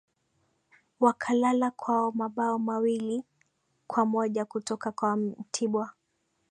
wakalala 0.99 1.71
kwa 1.71 2.11
mabao 2.11 2.59
mawili 2.59 3.23
kwa 3.87 4.05
moja 4.05 4.45
kutoka 4.45 4.91
kwa 4.91 5.17
mtibwa 5.17 5.93